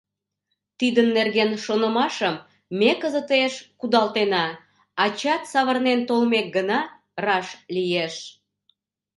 [0.79, 2.35] Тидын нерген шонымашым
[2.79, 4.45] ме кызытеш кудалтена:
[5.03, 6.79] ачат савырнен толмек гына
[7.25, 8.15] раш лиеш.